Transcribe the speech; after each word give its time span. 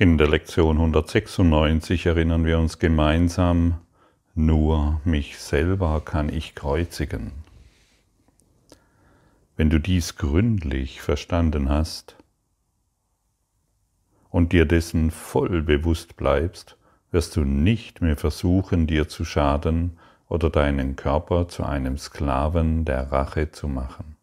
In 0.00 0.16
der 0.16 0.28
Lektion 0.28 0.78
196 0.78 2.06
erinnern 2.06 2.46
wir 2.46 2.58
uns 2.58 2.78
gemeinsam, 2.78 3.82
nur 4.34 4.98
mich 5.04 5.38
selber 5.38 6.00
kann 6.02 6.30
ich 6.30 6.54
kreuzigen. 6.54 7.32
Wenn 9.58 9.68
du 9.68 9.78
dies 9.78 10.16
gründlich 10.16 11.02
verstanden 11.02 11.68
hast 11.68 12.16
und 14.30 14.54
dir 14.54 14.64
dessen 14.64 15.10
voll 15.10 15.60
bewusst 15.60 16.16
bleibst, 16.16 16.78
wirst 17.10 17.36
du 17.36 17.42
nicht 17.42 18.00
mehr 18.00 18.16
versuchen, 18.16 18.86
dir 18.86 19.06
zu 19.06 19.26
schaden 19.26 19.98
oder 20.30 20.48
deinen 20.48 20.96
Körper 20.96 21.46
zu 21.46 21.62
einem 21.62 21.98
Sklaven 21.98 22.86
der 22.86 23.12
Rache 23.12 23.50
zu 23.50 23.68
machen. 23.68 24.16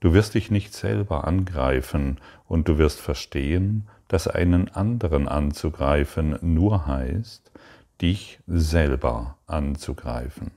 Du 0.00 0.14
wirst 0.14 0.32
dich 0.32 0.50
nicht 0.50 0.72
selber 0.72 1.26
angreifen 1.26 2.16
und 2.48 2.68
du 2.68 2.78
wirst 2.78 3.02
verstehen, 3.02 3.86
dass 4.08 4.28
einen 4.28 4.68
anderen 4.68 5.28
anzugreifen 5.28 6.38
nur 6.42 6.86
heißt, 6.86 7.50
dich 8.00 8.40
selber 8.46 9.36
anzugreifen. 9.46 10.50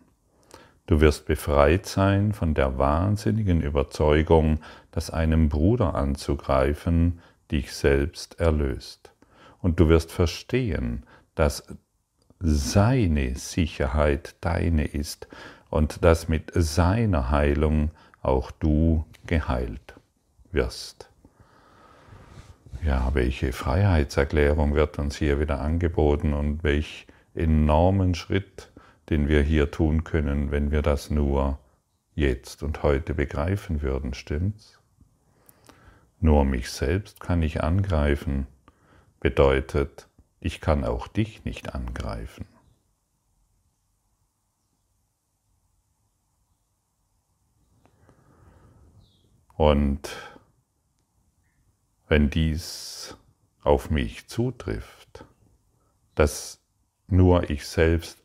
Du 0.88 1.02
wirst 1.02 1.26
befreit 1.26 1.86
sein 1.86 2.34
von 2.34 2.54
der 2.54 2.78
wahnsinnigen 2.78 3.62
Überzeugung, 3.62 4.60
dass 4.92 5.12
einem 5.12 5.50
Bruder 5.50 5.94
anzugreifen 5.96 7.20
dich 7.52 7.74
selbst 7.74 8.40
erlöst. 8.40 9.12
Und 9.62 9.80
du 9.80 9.88
wirst 9.88 10.12
verstehen, 10.12 11.04
dass 11.36 11.64
seine 12.40 13.36
Sicherheit 13.36 14.36
deine 14.42 14.86
ist 14.86 15.28
und 15.70 16.04
dass 16.04 16.28
mit 16.28 16.52
seiner 16.56 17.30
Heilung 17.30 17.92
auch 18.22 18.52
du 18.52 19.06
geheilt 19.28 19.96
wirst. 20.52 21.10
Ja, 22.84 23.14
welche 23.14 23.52
Freiheitserklärung 23.52 24.74
wird 24.74 25.00
uns 25.00 25.18
hier 25.18 25.40
wieder 25.40 25.60
angeboten 25.60 26.34
und 26.34 26.64
welch 26.64 27.08
enormen 27.36 28.16
Schritt, 28.16 28.72
den 29.10 29.28
wir 29.28 29.42
hier 29.42 29.72
tun 29.72 30.04
können, 30.04 30.52
wenn 30.52 30.72
wir 30.72 30.82
das 30.82 31.10
nur 31.10 31.60
jetzt 32.16 32.64
und 32.64 32.84
heute 32.84 33.14
begreifen 33.14 33.82
würden, 33.82 34.14
stimmt's? 34.14 34.80
Nur 36.22 36.46
mich 36.46 36.70
selbst 36.70 37.20
kann 37.20 37.42
ich 37.42 37.64
angreifen, 37.64 38.48
bedeutet, 39.20 40.08
ich 40.40 40.62
kann 40.62 40.84
auch 40.84 41.08
dich 41.08 41.46
nicht 41.46 41.74
angreifen. 41.74 42.46
Und 49.56 50.16
wenn 52.10 52.32
dies 52.32 53.16
auf 53.62 53.92
mich 53.92 54.28
zutrifft, 54.28 55.26
dass 56.16 56.60
nur 57.08 57.50
ich 57.52 57.66
selbst 57.68 58.22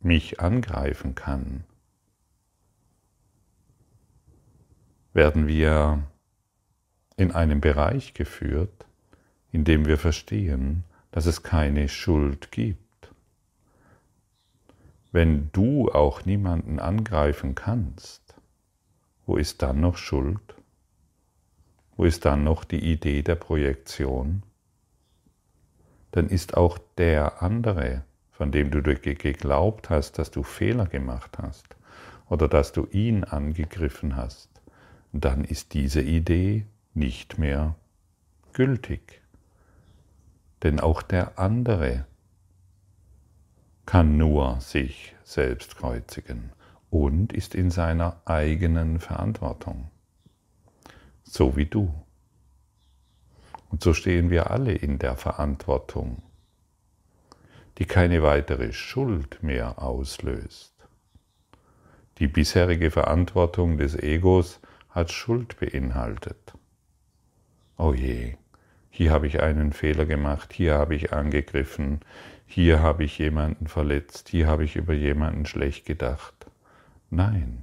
mich 0.00 0.40
angreifen 0.40 1.14
kann, 1.14 1.64
werden 5.12 5.46
wir 5.46 6.02
in 7.16 7.32
einen 7.32 7.60
Bereich 7.60 8.14
geführt, 8.14 8.86
in 9.52 9.64
dem 9.64 9.84
wir 9.84 9.98
verstehen, 9.98 10.84
dass 11.10 11.26
es 11.26 11.42
keine 11.42 11.90
Schuld 11.90 12.50
gibt. 12.50 13.12
Wenn 15.12 15.50
du 15.52 15.90
auch 15.90 16.24
niemanden 16.24 16.78
angreifen 16.78 17.54
kannst, 17.54 18.34
wo 19.26 19.36
ist 19.36 19.60
dann 19.60 19.80
noch 19.80 19.98
Schuld? 19.98 20.40
Wo 22.00 22.06
ist 22.06 22.24
dann 22.24 22.44
noch 22.44 22.64
die 22.64 22.92
Idee 22.92 23.20
der 23.20 23.34
Projektion? 23.34 24.42
Dann 26.12 26.30
ist 26.30 26.56
auch 26.56 26.78
der 26.96 27.42
andere, 27.42 28.04
von 28.30 28.50
dem 28.50 28.70
du 28.70 28.80
geglaubt 28.80 29.90
hast, 29.90 30.18
dass 30.18 30.30
du 30.30 30.42
Fehler 30.42 30.86
gemacht 30.86 31.36
hast 31.36 31.76
oder 32.30 32.48
dass 32.48 32.72
du 32.72 32.86
ihn 32.90 33.24
angegriffen 33.24 34.16
hast, 34.16 34.48
dann 35.12 35.44
ist 35.44 35.74
diese 35.74 36.00
Idee 36.00 36.64
nicht 36.94 37.36
mehr 37.36 37.74
gültig. 38.54 39.20
Denn 40.62 40.80
auch 40.80 41.02
der 41.02 41.38
andere 41.38 42.06
kann 43.84 44.16
nur 44.16 44.58
sich 44.62 45.14
selbst 45.22 45.76
kreuzigen 45.76 46.50
und 46.88 47.34
ist 47.34 47.54
in 47.54 47.70
seiner 47.70 48.22
eigenen 48.24 49.00
Verantwortung 49.00 49.90
so 51.30 51.56
wie 51.56 51.66
du. 51.66 51.94
Und 53.70 53.84
so 53.84 53.94
stehen 53.94 54.30
wir 54.30 54.50
alle 54.50 54.72
in 54.72 54.98
der 54.98 55.16
Verantwortung, 55.16 56.22
die 57.78 57.84
keine 57.84 58.22
weitere 58.22 58.72
Schuld 58.72 59.40
mehr 59.40 59.80
auslöst. 59.80 60.74
Die 62.18 62.26
bisherige 62.26 62.90
Verantwortung 62.90 63.78
des 63.78 63.94
Egos 63.94 64.60
hat 64.88 65.12
Schuld 65.12 65.58
beinhaltet. 65.60 66.52
Oh 67.78 67.94
je, 67.94 68.34
hier 68.90 69.12
habe 69.12 69.28
ich 69.28 69.40
einen 69.40 69.72
Fehler 69.72 70.06
gemacht, 70.06 70.52
hier 70.52 70.74
habe 70.74 70.96
ich 70.96 71.12
angegriffen, 71.12 72.00
hier 72.44 72.80
habe 72.80 73.04
ich 73.04 73.18
jemanden 73.18 73.68
verletzt, 73.68 74.30
hier 74.30 74.48
habe 74.48 74.64
ich 74.64 74.74
über 74.74 74.94
jemanden 74.94 75.46
schlecht 75.46 75.86
gedacht. 75.86 76.34
Nein, 77.08 77.62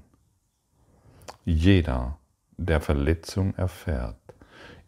jeder 1.44 2.18
der 2.58 2.82
Verletzung 2.82 3.54
erfährt, 3.56 4.18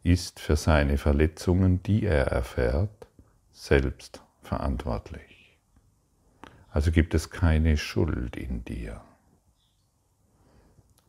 ist 0.04 0.40
für 0.40 0.56
seine 0.56 0.98
Verletzungen, 0.98 1.84
die 1.84 2.04
er 2.04 2.28
erfährt, 2.28 3.08
selbst 3.52 4.24
verantwortlich. 4.42 5.58
Also 6.72 6.92
gibt 6.92 7.14
es 7.14 7.30
keine 7.30 7.78
Schuld 7.78 8.36
in 8.36 8.64
dir 8.64 9.02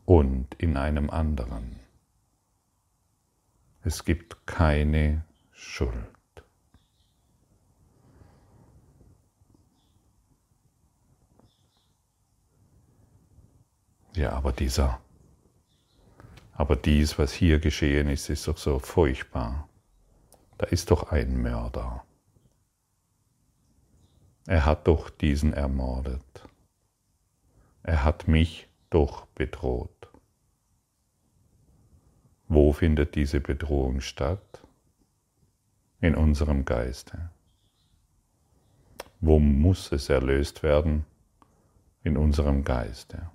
und 0.04 0.54
in 0.54 0.76
einem 0.76 1.10
anderen. 1.10 1.81
Es 3.82 4.04
gibt 4.04 4.47
keine 4.47 5.25
Schuld. 5.53 5.94
Ja, 14.15 14.32
aber 14.32 14.53
dieser 14.53 15.00
aber 16.60 16.76
dies, 16.76 17.19
was 17.19 17.32
hier 17.32 17.59
geschehen 17.59 18.10
ist, 18.10 18.28
ist 18.28 18.47
doch 18.47 18.59
so 18.59 18.78
furchtbar. 18.81 19.66
Da 20.59 20.66
ist 20.66 20.91
doch 20.91 21.10
ein 21.10 21.41
Mörder. 21.41 22.04
Er 24.47 24.66
hat 24.66 24.87
doch 24.87 25.09
diesen 25.09 25.54
ermordet. 25.54 26.20
Er 27.82 28.04
hat 28.04 28.28
mich 28.28 28.69
doch 28.91 29.25
bedroht. 29.28 30.10
Wo 32.47 32.75
findet 32.75 33.15
diese 33.15 33.41
Bedrohung 33.41 34.03
statt? 34.03 34.60
In 36.03 36.15
unserem 36.15 36.66
Geiste. 36.66 37.31
Wo 39.19 39.38
muss 39.38 39.93
es 39.93 40.10
erlöst 40.10 40.62
werden? 40.62 41.06
In 42.03 42.19
unserem 42.19 42.65
Geiste. 42.65 43.31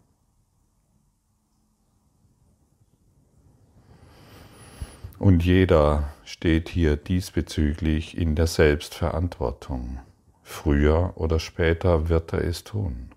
Und 5.25 5.43
jeder 5.43 6.13
steht 6.23 6.69
hier 6.69 6.97
diesbezüglich 6.97 8.15
in 8.15 8.35
der 8.35 8.45
Selbstverantwortung. 8.45 9.99
Früher 10.43 11.13
oder 11.15 11.39
später 11.39 12.09
wird 12.09 12.31
er 12.31 12.43
es 12.43 12.63
tun. 12.63 13.09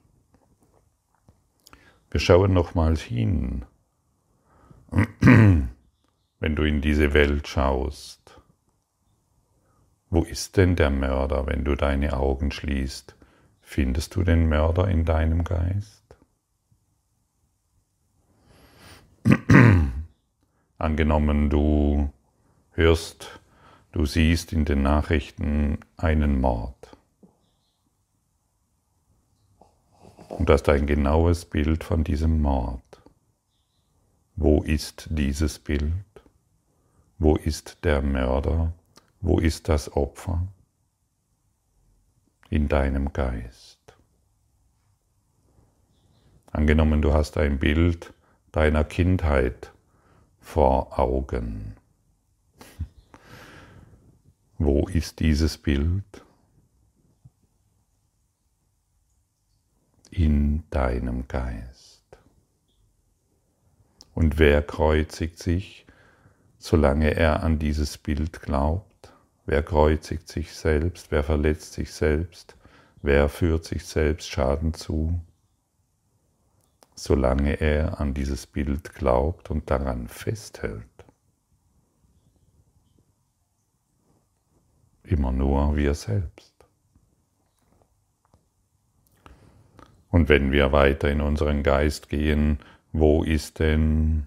Wir 2.11 2.19
schauen 2.19 2.55
nochmals 2.55 3.03
hin, 3.03 3.67
wenn 5.21 5.69
du 6.41 6.63
in 6.63 6.81
diese 6.81 7.13
Welt 7.13 7.47
schaust. 7.47 8.41
Wo 10.09 10.23
ist 10.23 10.57
denn 10.57 10.77
der 10.77 10.89
Mörder, 10.89 11.47
wenn 11.47 11.63
du 11.63 11.75
deine 11.75 12.15
Augen 12.15 12.53
schließt? 12.53 13.17
Findest 13.61 14.17
du 14.17 14.23
den 14.23 14.49
Mörder 14.49 14.89
in 14.89 15.05
deinem 15.05 15.45
Geist? 15.45 15.98
Angenommen, 20.79 21.51
du 21.51 22.13
hörst, 22.71 23.41
du 23.91 24.07
siehst 24.07 24.53
in 24.53 24.65
den 24.65 24.83
Nachrichten 24.83 25.79
einen 25.97 26.41
Mord. 26.41 26.97
Und 30.29 30.49
hast 30.49 30.69
ein 30.69 30.87
genaues 30.87 31.47
Bild 31.47 31.83
von 31.83 32.05
diesem 32.05 32.41
Mord. 32.41 32.81
Wo 34.37 34.63
ist 34.63 35.09
dieses 35.11 35.59
Bild? 35.59 35.93
Wo 37.19 37.35
ist 37.35 37.85
der 37.85 38.01
Mörder? 38.01 38.73
Wo 39.21 39.41
ist 39.41 39.69
das 39.69 39.97
Opfer? 39.97 40.47
In 42.51 42.69
deinem 42.69 43.13
Geist. 43.13 43.81
Angenommen, 46.53 47.03
du 47.03 47.13
hast 47.13 47.37
ein 47.37 47.59
Bild 47.59 48.15
deiner 48.53 48.85
Kindheit 48.85 49.73
vor 50.49 50.99
Augen. 50.99 51.77
Wo 54.59 54.89
ist 54.89 55.21
dieses 55.21 55.59
Bild? 55.59 56.25
In 60.11 60.65
deinem 60.71 61.29
Geist. 61.29 62.03
Und 64.15 64.39
wer 64.39 64.63
kreuzigt 64.63 65.39
sich, 65.39 65.85
solange 66.57 67.15
er 67.15 67.43
an 67.43 67.59
dieses 67.59 67.99
Bild 67.99 68.41
glaubt? 68.41 69.13
Wer 69.45 69.63
kreuzigt 69.63 70.29
sich 70.29 70.55
selbst? 70.55 71.11
Wer 71.11 71.25
verletzt 71.25 71.75
sich 71.75 71.93
selbst? 71.93 72.57
Wer 73.03 73.29
führt 73.29 73.67
sich 73.67 73.85
selbst 73.85 74.31
Schaden 74.31 74.73
zu? 74.73 75.21
Solange 76.99 77.61
er 77.61 78.01
an 78.01 78.13
dieses 78.13 78.49
Bild 78.49 78.93
glaubt 78.93 79.53
und 79.53 79.71
daran 79.71 80.09
festhält. 80.09 80.83
Immer 85.05 85.31
nur 85.31 85.77
wir 85.77 85.95
selbst. 85.95 86.53
Und 90.11 90.29
wenn 90.29 90.51
wir 90.51 90.73
weiter 90.73 91.09
in 91.09 91.21
unseren 91.21 91.63
Geist 91.63 92.09
gehen, 92.09 92.59
wo 92.93 93.23
ist 93.23 93.61
denn 93.61 94.27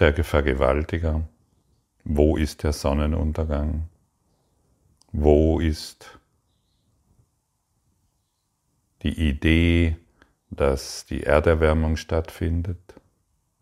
der 0.00 0.24
Vergewaltiger? 0.24 1.22
Wo 2.02 2.36
ist 2.36 2.64
der 2.64 2.72
Sonnenuntergang? 2.72 3.88
Wo 5.12 5.60
ist 5.60 6.15
die 9.06 9.28
Idee, 9.28 9.96
dass 10.50 11.06
die 11.06 11.22
Erderwärmung 11.22 11.96
stattfindet? 11.96 12.94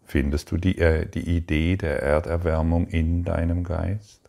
Findest 0.03 0.51
du 0.51 0.57
die, 0.57 0.79
äh, 0.79 1.07
die 1.07 1.37
Idee 1.37 1.77
der 1.77 2.03
Erderwärmung 2.03 2.87
in 2.89 3.25
deinem 3.25 3.63
Geist? 3.63 4.23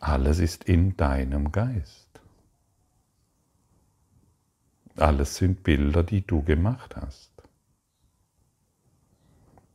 Alles 0.00 0.38
ist 0.38 0.64
in 0.64 0.96
deinem 0.96 1.52
Geist. 1.52 2.20
Alles 4.96 5.36
sind 5.36 5.62
Bilder, 5.62 6.02
die 6.02 6.26
du 6.26 6.42
gemacht 6.42 6.96
hast. 6.96 7.30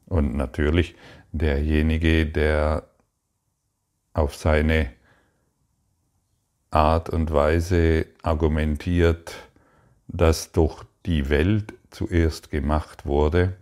Und 0.07 0.35
natürlich 0.35 0.95
derjenige, 1.31 2.25
der 2.25 2.87
auf 4.13 4.35
seine 4.35 4.91
Art 6.71 7.09
und 7.09 7.31
Weise 7.33 8.05
argumentiert, 8.23 9.35
dass 10.07 10.53
doch 10.53 10.85
die 11.05 11.29
Welt 11.29 11.73
zuerst 11.89 12.49
gemacht 12.49 13.05
wurde 13.05 13.57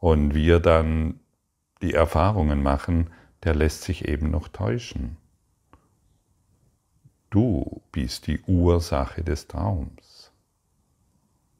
und 0.00 0.34
wir 0.34 0.58
dann 0.58 1.20
die 1.82 1.94
Erfahrungen 1.94 2.64
machen, 2.64 3.10
der 3.44 3.54
lässt 3.54 3.82
sich 3.82 4.08
eben 4.08 4.30
noch 4.30 4.48
täuschen. 4.48 5.16
Du 7.30 7.80
bist 7.92 8.26
die 8.26 8.40
Ursache 8.40 9.22
des 9.22 9.46
Traums. 9.46 10.32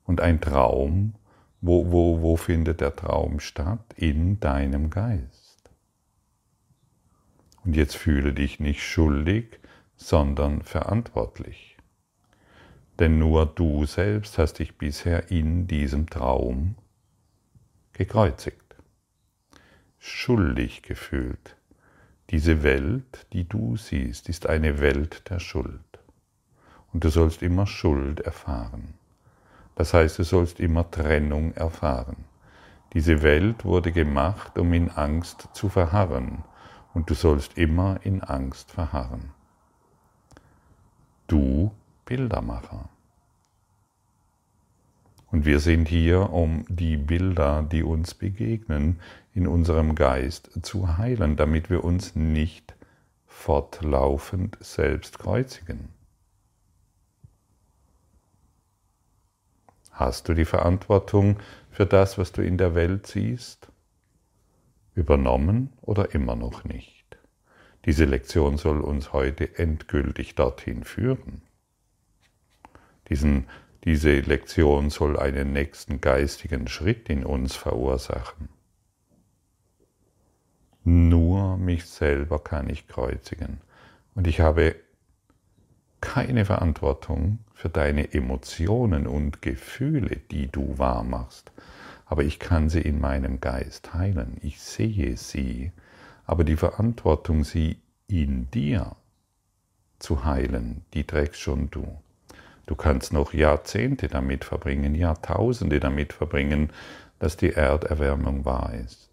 Und 0.04 0.20
ein 0.20 0.40
Traum, 0.40 1.14
wo, 1.60 1.92
wo, 1.92 2.22
wo 2.22 2.36
findet 2.36 2.80
der 2.80 2.96
Traum 2.96 3.38
statt? 3.38 3.84
In 3.96 4.40
deinem 4.40 4.90
Geist. 4.90 5.70
Und 7.64 7.76
jetzt 7.76 7.96
fühle 7.96 8.32
dich 8.32 8.58
nicht 8.60 8.82
schuldig, 8.82 9.60
sondern 9.96 10.62
verantwortlich. 10.62 11.76
Denn 12.98 13.18
nur 13.18 13.46
du 13.46 13.84
selbst 13.86 14.38
hast 14.38 14.54
dich 14.54 14.78
bisher 14.78 15.30
in 15.30 15.66
diesem 15.66 16.08
Traum 16.08 16.76
gekreuzigt, 17.92 18.76
schuldig 19.98 20.82
gefühlt. 20.82 21.56
Diese 22.30 22.62
Welt, 22.62 23.26
die 23.32 23.48
du 23.48 23.76
siehst, 23.76 24.28
ist 24.28 24.46
eine 24.46 24.80
Welt 24.80 25.28
der 25.30 25.38
Schuld. 25.38 25.80
Und 26.92 27.04
du 27.04 27.10
sollst 27.10 27.42
immer 27.42 27.66
Schuld 27.66 28.20
erfahren. 28.20 28.94
Das 29.76 29.92
heißt, 29.92 30.18
du 30.18 30.24
sollst 30.24 30.58
immer 30.58 30.90
Trennung 30.90 31.52
erfahren. 31.52 32.24
Diese 32.94 33.22
Welt 33.22 33.64
wurde 33.64 33.92
gemacht, 33.92 34.58
um 34.58 34.72
in 34.72 34.90
Angst 34.90 35.48
zu 35.52 35.68
verharren 35.68 36.44
und 36.94 37.10
du 37.10 37.14
sollst 37.14 37.58
immer 37.58 38.00
in 38.02 38.22
Angst 38.22 38.72
verharren. 38.72 39.35
Du 41.26 41.72
Bildermacher. 42.04 42.88
Und 45.30 45.44
wir 45.44 45.60
sind 45.60 45.88
hier, 45.88 46.32
um 46.32 46.64
die 46.68 46.96
Bilder, 46.96 47.62
die 47.62 47.82
uns 47.82 48.14
begegnen, 48.14 49.00
in 49.34 49.46
unserem 49.46 49.94
Geist 49.94 50.50
zu 50.62 50.96
heilen, 50.98 51.36
damit 51.36 51.68
wir 51.68 51.84
uns 51.84 52.14
nicht 52.14 52.74
fortlaufend 53.26 54.56
selbst 54.60 55.18
kreuzigen. 55.18 55.88
Hast 59.90 60.28
du 60.28 60.34
die 60.34 60.44
Verantwortung 60.44 61.38
für 61.70 61.86
das, 61.86 62.18
was 62.18 62.32
du 62.32 62.42
in 62.42 62.56
der 62.56 62.74
Welt 62.74 63.06
siehst? 63.06 63.68
übernommen 64.96 65.72
oder 65.82 66.14
immer 66.14 66.34
noch 66.34 66.64
nicht. 66.64 66.95
Diese 67.86 68.04
Lektion 68.04 68.58
soll 68.58 68.80
uns 68.80 69.12
heute 69.12 69.58
endgültig 69.58 70.34
dorthin 70.34 70.84
führen. 70.84 71.42
Diesen, 73.08 73.46
diese 73.84 74.20
Lektion 74.20 74.90
soll 74.90 75.18
einen 75.18 75.52
nächsten 75.52 76.00
geistigen 76.00 76.66
Schritt 76.66 77.08
in 77.08 77.24
uns 77.24 77.54
verursachen. 77.54 78.48
Nur 80.82 81.56
mich 81.56 81.86
selber 81.86 82.38
kann 82.40 82.68
ich 82.68 82.88
kreuzigen 82.88 83.60
und 84.14 84.26
ich 84.26 84.40
habe 84.40 84.76
keine 86.00 86.44
Verantwortung 86.44 87.38
für 87.54 87.68
deine 87.68 88.12
Emotionen 88.12 89.06
und 89.06 89.42
Gefühle, 89.42 90.20
die 90.30 90.48
du 90.48 90.78
wahrmachst 90.78 91.52
aber 92.06 92.22
ich 92.22 92.38
kann 92.38 92.68
sie 92.70 92.80
in 92.80 93.00
meinem 93.00 93.40
Geist 93.40 93.92
heilen. 93.92 94.38
Ich 94.40 94.60
sehe 94.60 95.16
sie, 95.16 95.72
aber 96.26 96.44
die 96.44 96.56
Verantwortung, 96.56 97.44
sie 97.44 97.78
in 98.08 98.50
dir 98.50 98.96
zu 99.98 100.24
heilen, 100.24 100.84
die 100.94 101.04
trägst 101.04 101.40
schon 101.40 101.70
du. 101.70 101.98
Du 102.66 102.74
kannst 102.74 103.12
noch 103.12 103.32
Jahrzehnte 103.32 104.08
damit 104.08 104.44
verbringen, 104.44 104.94
Jahrtausende 104.94 105.80
damit 105.80 106.12
verbringen, 106.12 106.70
dass 107.18 107.36
die 107.36 107.52
Erderwärmung 107.52 108.44
wahr 108.44 108.74
ist. 108.74 109.08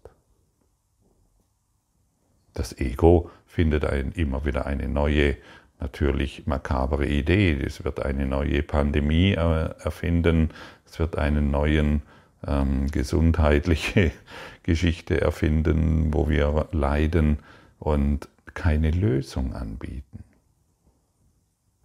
Das 2.52 2.78
Ego 2.78 3.30
findet 3.46 3.84
ein, 3.84 4.12
immer 4.12 4.44
wieder 4.44 4.66
eine 4.66 4.88
neue, 4.88 5.36
natürlich 5.80 6.46
makabere 6.46 7.06
Idee. 7.06 7.52
Es 7.52 7.84
wird 7.84 8.00
eine 8.00 8.26
neue 8.26 8.62
Pandemie 8.62 9.32
äh, 9.32 9.70
erfinden, 9.82 10.50
es 10.86 10.98
wird 10.98 11.16
einen 11.16 11.50
neuen 11.50 12.02
ähm, 12.46 12.90
gesundheitliche 12.90 14.12
Geschichte 14.62 15.20
erfinden, 15.20 16.12
wo 16.12 16.28
wir 16.28 16.68
leiden 16.72 17.38
und 17.78 18.28
keine 18.54 18.90
Lösung 18.90 19.52
anbieten. 19.54 20.24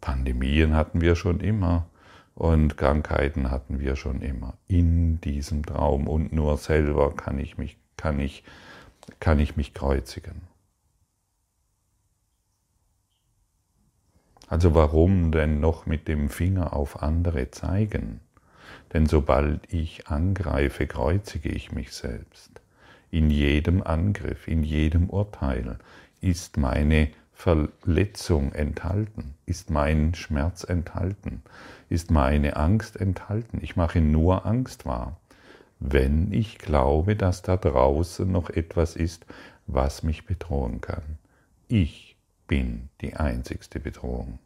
Pandemien 0.02 0.76
hatten 0.76 1.02
wir 1.02 1.16
schon 1.16 1.40
immer 1.40 1.88
und 2.36 2.78
Krankheiten 2.78 3.52
hatten 3.52 3.80
wir 3.80 3.96
schon 3.96 4.22
immer 4.22 4.54
in 4.68 5.20
diesem 5.22 5.66
Traum 5.66 6.08
und 6.08 6.32
nur 6.32 6.58
selber 6.58 7.14
kann 7.16 7.38
ich 7.38 7.58
mich, 7.58 7.78
kann 7.98 8.20
ich, 8.20 8.44
kann 9.20 9.40
ich 9.40 9.58
mich 9.58 9.74
kreuzigen. 9.74 10.42
Also 14.48 14.74
warum 14.74 15.32
denn 15.32 15.60
noch 15.60 15.86
mit 15.86 16.08
dem 16.08 16.30
Finger 16.30 16.74
auf 16.74 17.04
andere 17.04 17.52
zeigen? 17.52 18.22
Denn 18.94 19.06
sobald 19.06 19.72
ich 19.72 20.08
angreife, 20.08 20.88
kreuzige 20.88 21.50
ich 21.50 21.72
mich 21.72 21.92
selbst. 21.92 22.62
In 23.12 23.30
jedem 23.30 23.82
Angriff, 23.82 24.48
in 24.48 24.64
jedem 24.64 25.10
Urteil 25.10 25.78
ist 26.22 26.58
meine 26.58 27.10
Verletzung 27.34 28.52
enthalten, 28.52 29.34
ist 29.46 29.70
mein 29.70 30.14
Schmerz 30.14 30.64
enthalten, 30.64 31.42
ist 31.88 32.12
meine 32.12 32.58
Angst 32.58 32.98
enthalten. 32.98 33.60
Ich 33.62 33.76
mache 33.76 34.02
nur 34.02 34.46
Angst 34.46 34.86
wahr, 34.86 35.18
wenn 35.80 36.34
ich 36.34 36.58
glaube, 36.58 37.16
dass 37.16 37.42
da 37.42 37.56
draußen 37.56 38.30
noch 38.30 38.50
etwas 38.50 38.96
ist, 38.96 39.26
was 39.68 40.04
mich 40.04 40.26
bedrohen 40.26 40.82
kann. 40.82 41.18
Ich 41.68 42.18
bin 42.48 42.90
die 43.02 43.16
einzigste 43.16 43.80
Bedrohung. 43.80 44.40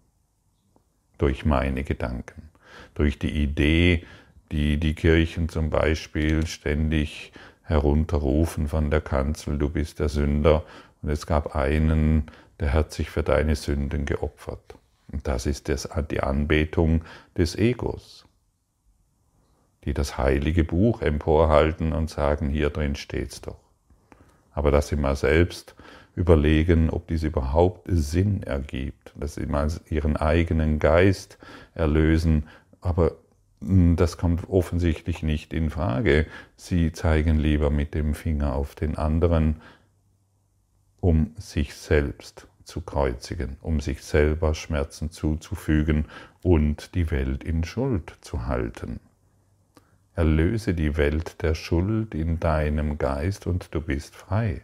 Durch 1.18 1.46
meine 1.46 1.84
Gedanken, 1.84 2.50
durch 2.94 3.18
die 3.18 3.32
Idee, 3.32 4.06
die 4.54 4.80
die 4.80 4.96
Kirchen 4.96 5.50
zum 5.50 5.72
Beispiel 5.72 6.48
ständig 6.48 7.34
herunterrufen 7.64 8.70
von 8.70 8.92
der 8.92 9.02
Kanzel, 9.02 9.58
du 9.58 9.70
bist 9.70 10.00
der 10.00 10.10
Sünder. 10.10 10.64
Und 11.02 11.10
es 11.10 11.28
gab 11.28 11.56
einen, 11.56 12.28
der 12.60 12.74
hat 12.74 12.94
sich 12.94 13.10
für 13.10 13.24
deine 13.24 13.56
Sünden 13.58 14.06
geopfert. 14.06 14.76
Und 15.12 15.28
das 15.28 15.48
ist 15.48 15.70
das, 15.70 15.90
die 16.12 16.22
Anbetung 16.22 17.04
des 17.38 17.56
Egos. 17.58 18.26
die 19.86 19.94
das 19.94 20.18
heilige 20.18 20.64
Buch 20.64 21.02
emporhalten 21.02 21.94
und 21.94 22.10
sagen, 22.10 22.50
hier 22.50 22.70
drin 22.70 22.96
steht's 22.96 23.42
doch. 23.42 23.60
Aber 24.54 24.72
dass 24.72 24.88
sie 24.90 24.96
mal 24.96 25.16
selbst 25.16 25.76
überlegen, 26.16 26.90
ob 26.90 27.08
dies 27.08 27.24
überhaupt 27.24 27.88
Sinn 27.90 28.44
ergibt, 28.44 29.14
dass 29.16 29.36
sie 29.36 29.46
mal 29.46 29.72
ihren 29.90 30.16
eigenen 30.16 30.80
Geist 30.80 31.38
erlösen, 31.74 32.48
aber 32.82 33.14
das 33.96 34.18
kommt 34.18 34.50
offensichtlich 34.50 35.24
nicht 35.24 35.54
in 35.54 35.70
Frage. 35.70 36.26
Sie 36.56 36.92
zeigen 36.92 37.38
lieber 37.38 37.70
mit 37.70 37.94
dem 37.94 38.14
Finger 38.14 38.56
auf 38.56 38.76
den 38.76 38.98
anderen, 38.98 39.62
um 41.00 41.34
sich 41.38 41.74
selbst 41.76 42.48
zu 42.64 42.82
kreuzigen, 42.82 43.58
um 43.62 43.80
sich 43.80 44.04
selber 44.04 44.54
Schmerzen 44.54 45.12
zuzufügen 45.12 46.06
und 46.42 46.96
die 46.96 47.12
Welt 47.12 47.44
in 47.44 47.64
Schuld 47.64 48.14
zu 48.22 48.48
halten. 48.48 49.00
Erlöse 50.16 50.74
die 50.74 50.96
Welt 50.96 51.42
der 51.42 51.56
Schuld 51.56 52.14
in 52.14 52.40
deinem 52.40 52.98
Geist 52.98 53.48
und 53.48 53.74
du 53.74 53.82
bist 53.82 54.16
frei. 54.16 54.62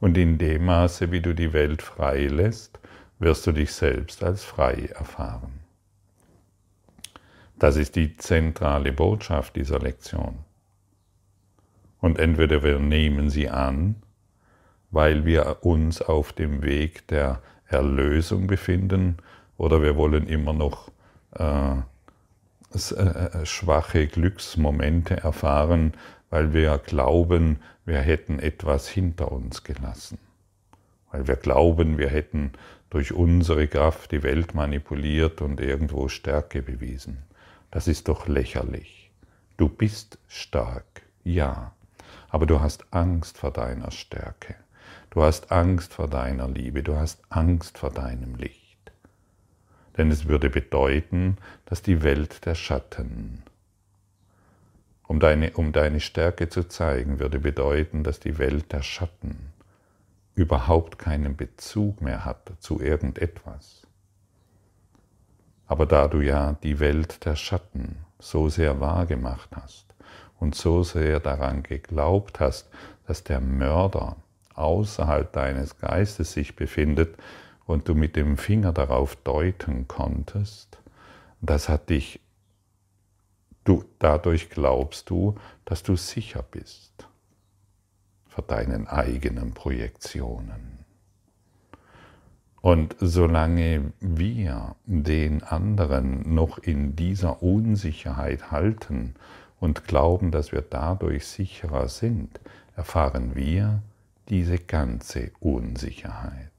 Und 0.00 0.16
in 0.16 0.38
dem 0.38 0.64
Maße, 0.66 1.10
wie 1.10 1.20
du 1.20 1.34
die 1.34 1.52
Welt 1.52 1.82
frei 1.82 2.26
lässt, 2.26 2.78
wirst 3.18 3.46
du 3.46 3.52
dich 3.52 3.72
selbst 3.72 4.22
als 4.22 4.44
frei 4.44 4.90
erfahren. 4.94 5.65
Das 7.58 7.76
ist 7.76 7.96
die 7.96 8.16
zentrale 8.16 8.92
Botschaft 8.92 9.56
dieser 9.56 9.78
Lektion. 9.78 10.38
Und 12.00 12.18
entweder 12.18 12.62
wir 12.62 12.78
nehmen 12.78 13.30
sie 13.30 13.48
an, 13.48 13.96
weil 14.90 15.24
wir 15.24 15.58
uns 15.62 16.02
auf 16.02 16.32
dem 16.32 16.62
Weg 16.62 17.08
der 17.08 17.40
Erlösung 17.66 18.46
befinden, 18.46 19.16
oder 19.58 19.82
wir 19.82 19.96
wollen 19.96 20.26
immer 20.26 20.52
noch 20.52 20.90
äh, 21.38 21.76
äh, 22.74 23.02
äh, 23.02 23.46
schwache 23.46 24.06
Glücksmomente 24.06 25.16
erfahren, 25.16 25.94
weil 26.28 26.52
wir 26.52 26.76
glauben, 26.78 27.60
wir 27.86 28.00
hätten 28.00 28.38
etwas 28.38 28.88
hinter 28.88 29.32
uns 29.32 29.64
gelassen. 29.64 30.18
Weil 31.10 31.26
wir 31.26 31.36
glauben, 31.36 31.96
wir 31.96 32.10
hätten 32.10 32.52
durch 32.90 33.12
unsere 33.12 33.66
Kraft 33.68 34.12
die 34.12 34.22
Welt 34.22 34.54
manipuliert 34.54 35.40
und 35.40 35.60
irgendwo 35.60 36.08
Stärke 36.08 36.60
bewiesen. 36.60 37.22
Das 37.70 37.88
ist 37.88 38.08
doch 38.08 38.28
lächerlich. 38.28 39.10
Du 39.56 39.68
bist 39.68 40.18
stark, 40.28 41.02
ja, 41.24 41.72
aber 42.28 42.46
du 42.46 42.60
hast 42.60 42.92
Angst 42.92 43.38
vor 43.38 43.50
deiner 43.50 43.90
Stärke. 43.90 44.54
Du 45.10 45.22
hast 45.22 45.50
Angst 45.50 45.94
vor 45.94 46.08
deiner 46.08 46.48
Liebe, 46.48 46.82
du 46.82 46.96
hast 46.96 47.20
Angst 47.30 47.78
vor 47.78 47.90
deinem 47.90 48.34
Licht. 48.34 48.92
Denn 49.96 50.10
es 50.10 50.28
würde 50.28 50.50
bedeuten, 50.50 51.38
dass 51.64 51.82
die 51.82 52.02
Welt 52.02 52.44
der 52.44 52.54
Schatten, 52.54 53.42
um 55.06 55.20
deine, 55.20 55.52
um 55.52 55.72
deine 55.72 56.00
Stärke 56.00 56.48
zu 56.48 56.64
zeigen, 56.64 57.18
würde 57.18 57.38
bedeuten, 57.38 58.04
dass 58.04 58.20
die 58.20 58.38
Welt 58.38 58.72
der 58.72 58.82
Schatten 58.82 59.52
überhaupt 60.34 60.98
keinen 60.98 61.36
Bezug 61.36 62.02
mehr 62.02 62.24
hat 62.24 62.52
zu 62.58 62.80
irgendetwas. 62.80 63.85
Aber 65.66 65.86
da 65.86 66.08
du 66.08 66.20
ja 66.20 66.56
die 66.62 66.78
Welt 66.80 67.24
der 67.24 67.36
Schatten 67.36 67.96
so 68.18 68.48
sehr 68.48 68.80
wahrgemacht 68.80 69.50
hast 69.56 69.86
und 70.38 70.54
so 70.54 70.82
sehr 70.82 71.20
daran 71.20 71.62
geglaubt 71.62 72.40
hast, 72.40 72.68
dass 73.06 73.24
der 73.24 73.40
Mörder 73.40 74.16
außerhalb 74.54 75.32
deines 75.32 75.78
Geistes 75.78 76.32
sich 76.32 76.56
befindet 76.56 77.16
und 77.66 77.88
du 77.88 77.94
mit 77.94 78.16
dem 78.16 78.36
Finger 78.36 78.72
darauf 78.72 79.16
deuten 79.16 79.88
konntest, 79.88 80.78
das 81.40 81.68
hat 81.68 81.90
dich, 81.90 82.20
du, 83.64 83.84
dadurch 83.98 84.50
glaubst 84.50 85.10
du, 85.10 85.36
dass 85.64 85.82
du 85.82 85.96
sicher 85.96 86.42
bist 86.42 87.06
vor 88.28 88.44
deinen 88.44 88.86
eigenen 88.86 89.52
Projektionen. 89.52 90.75
Und 92.60 92.96
solange 92.98 93.92
wir 94.00 94.74
den 94.86 95.42
anderen 95.42 96.34
noch 96.34 96.58
in 96.58 96.96
dieser 96.96 97.42
Unsicherheit 97.42 98.50
halten 98.50 99.14
und 99.60 99.86
glauben, 99.86 100.30
dass 100.30 100.52
wir 100.52 100.62
dadurch 100.62 101.26
sicherer 101.26 101.88
sind, 101.88 102.40
erfahren 102.74 103.34
wir 103.34 103.82
diese 104.28 104.58
ganze 104.58 105.30
Unsicherheit. 105.40 106.50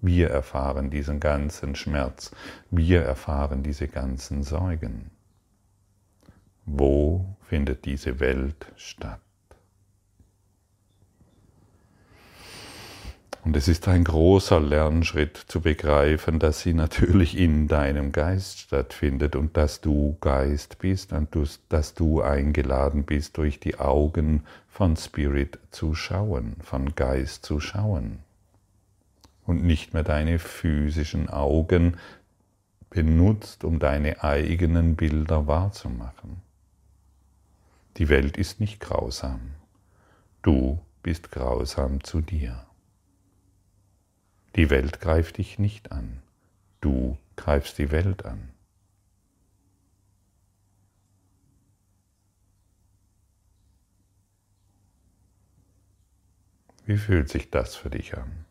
Wir 0.00 0.30
erfahren 0.30 0.90
diesen 0.90 1.18
ganzen 1.18 1.74
Schmerz, 1.74 2.30
wir 2.70 3.02
erfahren 3.02 3.62
diese 3.62 3.88
ganzen 3.88 4.44
Sorgen. 4.44 5.10
Wo 6.66 7.24
findet 7.42 7.84
diese 7.84 8.20
Welt 8.20 8.66
statt? 8.76 9.20
Und 13.48 13.56
es 13.56 13.66
ist 13.66 13.88
ein 13.88 14.04
großer 14.04 14.60
Lernschritt 14.60 15.38
zu 15.38 15.62
begreifen, 15.62 16.38
dass 16.38 16.60
sie 16.60 16.74
natürlich 16.74 17.34
in 17.34 17.66
deinem 17.66 18.12
Geist 18.12 18.58
stattfindet 18.58 19.36
und 19.36 19.56
dass 19.56 19.80
du 19.80 20.18
Geist 20.20 20.78
bist 20.80 21.14
und 21.14 21.34
dass 21.70 21.94
du 21.94 22.20
eingeladen 22.20 23.04
bist, 23.04 23.38
durch 23.38 23.58
die 23.58 23.78
Augen 23.78 24.42
von 24.68 24.98
Spirit 24.98 25.58
zu 25.70 25.94
schauen, 25.94 26.56
von 26.60 26.94
Geist 26.94 27.46
zu 27.46 27.58
schauen. 27.58 28.18
Und 29.46 29.64
nicht 29.64 29.94
mehr 29.94 30.04
deine 30.04 30.38
physischen 30.38 31.30
Augen 31.30 31.96
benutzt, 32.90 33.64
um 33.64 33.78
deine 33.78 34.22
eigenen 34.22 34.94
Bilder 34.94 35.46
wahrzumachen. 35.46 36.42
Die 37.96 38.10
Welt 38.10 38.36
ist 38.36 38.60
nicht 38.60 38.78
grausam. 38.78 39.40
Du 40.42 40.80
bist 41.02 41.32
grausam 41.32 42.04
zu 42.04 42.20
dir. 42.20 42.67
Die 44.56 44.70
Welt 44.70 45.00
greift 45.00 45.38
dich 45.38 45.58
nicht 45.58 45.92
an, 45.92 46.22
du 46.80 47.16
greifst 47.36 47.78
die 47.78 47.90
Welt 47.90 48.24
an. 48.24 48.50
Wie 56.86 56.96
fühlt 56.96 57.28
sich 57.28 57.50
das 57.50 57.76
für 57.76 57.90
dich 57.90 58.16
an? 58.16 58.46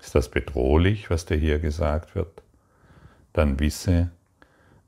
Ist 0.00 0.14
das 0.14 0.30
bedrohlich, 0.30 1.10
was 1.10 1.26
dir 1.26 1.36
hier 1.36 1.58
gesagt 1.58 2.14
wird? 2.14 2.42
Dann 3.34 3.60
wisse, 3.60 4.10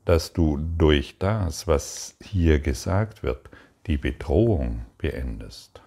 dass 0.05 0.33
du 0.33 0.57
durch 0.77 1.17
das, 1.17 1.67
was 1.67 2.17
hier 2.21 2.59
gesagt 2.59 3.23
wird, 3.23 3.49
die 3.87 3.97
Bedrohung 3.97 4.85
beendest, 4.97 5.81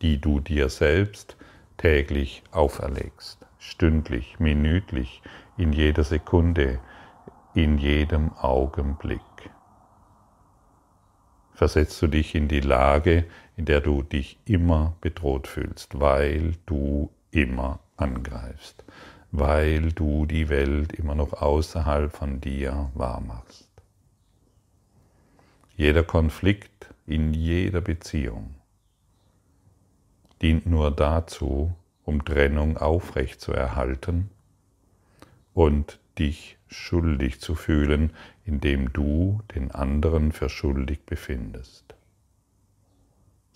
die 0.00 0.20
du 0.20 0.40
dir 0.40 0.68
selbst 0.68 1.36
täglich 1.76 2.42
auferlegst, 2.50 3.38
stündlich, 3.58 4.38
minütlich, 4.38 5.22
in 5.56 5.72
jeder 5.72 6.04
Sekunde, 6.04 6.78
in 7.54 7.78
jedem 7.78 8.32
Augenblick. 8.32 9.20
Versetzt 11.54 12.00
du 12.00 12.06
dich 12.06 12.34
in 12.34 12.48
die 12.48 12.60
Lage, 12.60 13.26
in 13.56 13.66
der 13.66 13.80
du 13.80 14.02
dich 14.02 14.38
immer 14.46 14.96
bedroht 15.00 15.46
fühlst, 15.46 16.00
weil 16.00 16.54
du 16.66 17.10
immer 17.30 17.80
angreifst, 17.96 18.84
weil 19.32 19.92
du 19.92 20.26
die 20.26 20.50
Welt 20.50 20.92
immer 20.92 21.14
noch 21.14 21.32
außerhalb 21.32 22.14
von 22.14 22.40
dir 22.40 22.90
wahrmachst. 22.94 23.68
Jeder 25.74 26.04
Konflikt 26.04 26.94
in 27.06 27.32
jeder 27.32 27.80
Beziehung 27.80 28.54
dient 30.42 30.66
nur 30.66 30.90
dazu, 30.90 31.74
um 32.04 32.24
Trennung 32.24 32.76
aufrecht 32.76 33.40
zu 33.40 33.52
erhalten 33.52 34.30
und 35.54 35.98
dich 36.18 36.58
schuldig 36.66 37.40
zu 37.40 37.54
fühlen, 37.54 38.12
indem 38.44 38.92
du 38.92 39.40
den 39.54 39.70
anderen 39.70 40.32
für 40.32 40.50
schuldig 40.50 41.06
befindest. 41.06 41.94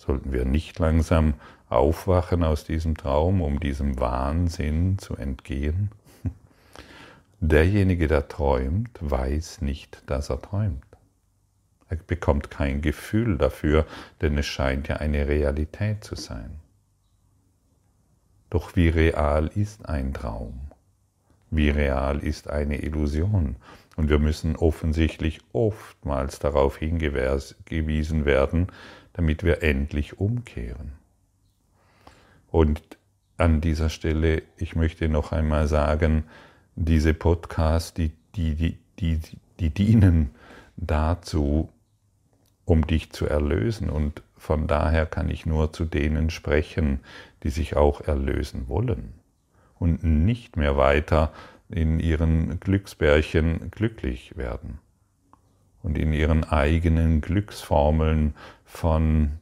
Sollten 0.07 0.33
wir 0.33 0.45
nicht 0.45 0.79
langsam 0.79 1.35
aufwachen 1.69 2.45
aus 2.45 2.65
diesem 2.65 2.97
Traum, 2.97 3.43
um 3.43 3.59
diesem 3.59 3.99
Wahnsinn 3.99 4.99
zu 4.99 5.17
entgehen? 5.17 5.91
Derjenige, 7.41 8.07
der 8.07 8.29
träumt, 8.29 8.91
weiß 9.01 9.63
nicht, 9.63 10.03
dass 10.07 10.31
er 10.31 10.41
träumt. 10.41 10.85
Er 11.89 11.97
bekommt 11.97 12.51
kein 12.51 12.83
Gefühl 12.83 13.37
dafür, 13.37 13.87
denn 14.21 14.39
es 14.39 14.47
scheint 14.47 14.89
ja 14.89 14.97
eine 14.97 15.29
Realität 15.29 16.05
zu 16.05 16.15
sein. 16.15 16.61
Doch 18.51 18.77
wie 18.77 18.89
real 18.89 19.49
ist 19.55 19.89
ein 19.89 20.15
Traum? 20.15 20.61
Wie 21.51 21.71
real 21.71 22.21
ist 22.21 22.49
eine 22.49 22.83
Illusion? 22.83 23.57
Und 23.97 24.11
wir 24.11 24.19
müssen 24.19 24.57
offensichtlich 24.57 25.41
oftmals 25.53 26.39
darauf 26.39 26.77
hingewiesen 26.77 28.25
werden, 28.25 28.67
damit 29.17 29.45
wir 29.45 29.63
endlich 29.63 30.21
umkehren. 30.21 30.93
Und 32.51 32.83
an 33.39 33.63
dieser 33.63 33.89
Stelle, 33.89 34.43
ich 34.59 34.77
möchte 34.77 35.09
noch 35.09 35.33
einmal 35.33 35.69
sagen, 35.69 36.25
diese 36.75 37.15
Podcasts, 37.15 37.95
die, 37.95 38.13
die, 38.35 38.55
die, 38.55 38.77
die, 38.99 39.21
die 39.59 39.71
dienen 39.71 40.31
dazu, 40.77 41.71
um 42.67 42.87
dich 42.87 43.11
zu 43.11 43.27
erlösen. 43.27 43.89
Und 43.89 44.23
von 44.37 44.67
daher 44.67 45.07
kann 45.07 45.31
ich 45.31 45.47
nur 45.47 45.73
zu 45.73 45.87
denen 45.87 46.29
sprechen, 46.29 47.01
die 47.43 47.51
sich 47.51 47.75
auch 47.75 48.03
erlösen 48.03 48.69
wollen 48.69 49.15
und 49.79 50.05
nicht 50.05 50.59
mehr 50.59 50.77
weiter 50.77 51.33
in 51.71 52.01
ihren 52.01 52.61
Glücksbärchen 52.61 53.71
glücklich 53.71 54.37
werden 54.37 54.79
und 55.83 55.97
in 55.97 56.13
ihren 56.13 56.45
eigenen 56.45 57.21
Glücksformeln 57.21 58.35
von 58.67 59.39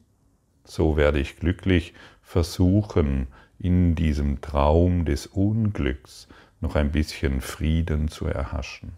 so 0.63 0.95
werde 0.97 1.19
ich 1.19 1.37
glücklich 1.37 1.93
versuchen, 2.21 3.27
in 3.59 3.95
diesem 3.95 4.41
Traum 4.41 5.05
des 5.05 5.27
Unglücks 5.27 6.27
noch 6.61 6.75
ein 6.75 6.91
bisschen 6.91 7.41
Frieden 7.41 8.07
zu 8.07 8.25
erhaschen. 8.25 8.93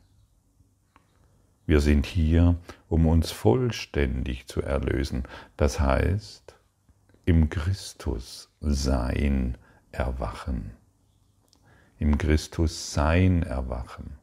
Wir 1.66 1.82
sind 1.82 2.06
hier, 2.06 2.56
um 2.88 3.08
uns 3.08 3.32
vollständig 3.32 4.48
zu 4.48 4.62
erlösen, 4.62 5.24
das 5.58 5.80
heißt, 5.80 6.56
im 7.26 7.50
Christus 7.50 8.50
Sein 8.62 9.58
erwachen. 9.92 10.72
Im 12.00 12.18
Christus 12.18 12.94
Sein 12.94 13.44
erwachen. 13.44 14.18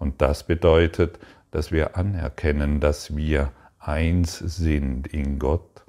Und 0.00 0.20
das 0.20 0.44
bedeutet, 0.44 1.20
dass 1.52 1.70
wir 1.70 1.96
anerkennen, 1.96 2.80
dass 2.80 3.16
wir 3.16 3.52
eins 3.80 4.38
sind 4.38 5.08
in 5.08 5.38
Gott, 5.38 5.84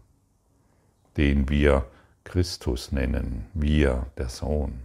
den 1.17 1.49
wir 1.49 1.85
Christus 2.23 2.91
nennen, 2.91 3.45
wir, 3.53 4.07
der 4.17 4.29
Sohn. 4.29 4.79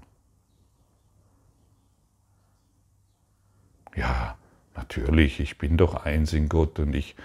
Ja, 3.94 4.36
natürlich, 4.74 5.40
ich 5.40 5.56
bin 5.56 5.76
doch 5.76 6.04
eins 6.04 6.32
in 6.32 6.48
Gott 6.48 6.78
und 6.78 6.94
ich 6.94 7.16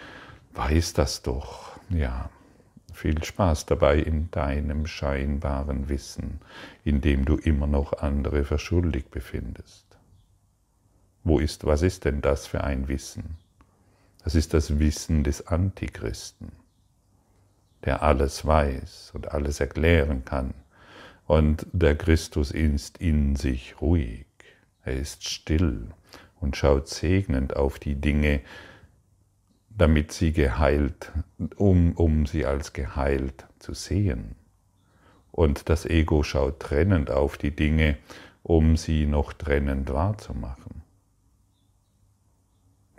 weiß 0.53 0.93
das 0.93 1.21
doch. 1.21 1.79
Ja, 1.89 2.29
viel 2.93 3.21
Spaß 3.23 3.65
dabei 3.65 3.97
in 3.97 4.31
deinem 4.31 4.85
scheinbaren 4.85 5.89
Wissen, 5.89 6.39
in 6.83 7.01
dem 7.01 7.25
du 7.25 7.35
immer 7.35 7.67
noch 7.67 7.93
andere 7.93 8.45
verschuldigt 8.45 9.11
befindest. 9.11 9.85
Wo 11.23 11.39
ist, 11.39 11.65
was 11.65 11.81
ist 11.81 12.05
denn 12.05 12.21
das 12.21 12.47
für 12.47 12.63
ein 12.63 12.87
Wissen? 12.87 13.37
Das 14.23 14.35
ist 14.35 14.53
das 14.53 14.79
Wissen 14.79 15.23
des 15.23 15.47
Antichristen, 15.47 16.51
der 17.83 18.03
alles 18.03 18.45
weiß 18.45 19.11
und 19.13 19.31
alles 19.31 19.59
erklären 19.59 20.25
kann. 20.25 20.53
Und 21.25 21.65
der 21.71 21.95
Christus 21.95 22.51
ist 22.51 22.97
in 22.97 23.35
sich 23.35 23.81
ruhig, 23.81 24.25
er 24.83 24.95
ist 24.95 25.27
still 25.27 25.87
und 26.39 26.57
schaut 26.57 26.87
segnend 26.87 27.55
auf 27.55 27.79
die 27.79 27.95
Dinge, 27.95 28.41
damit 29.69 30.11
sie 30.11 30.33
geheilt, 30.33 31.11
um, 31.55 31.93
um 31.93 32.25
sie 32.25 32.45
als 32.45 32.73
geheilt 32.73 33.45
zu 33.59 33.73
sehen. 33.73 34.35
Und 35.31 35.69
das 35.69 35.85
Ego 35.85 36.23
schaut 36.23 36.59
trennend 36.59 37.09
auf 37.09 37.37
die 37.37 37.55
Dinge, 37.55 37.97
um 38.43 38.75
sie 38.75 39.05
noch 39.05 39.33
trennend 39.33 39.91
wahrzumachen. 39.93 40.80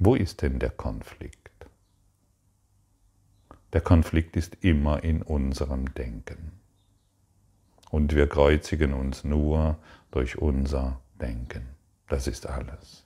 Wo 0.04 0.16
ist 0.16 0.42
denn 0.42 0.58
der 0.58 0.70
Konflikt? 0.70 1.38
Der 3.72 3.80
Konflikt 3.80 4.36
ist 4.36 4.56
immer 4.60 5.04
in 5.04 5.22
unserem 5.22 5.94
Denken. 5.94 6.50
Und 7.88 8.12
wir 8.12 8.28
kreuzigen 8.28 8.94
uns 8.94 9.22
nur 9.22 9.78
durch 10.10 10.38
unser 10.38 10.98
Denken. 11.20 11.68
Das 12.08 12.26
ist 12.26 12.48
alles. 12.48 13.04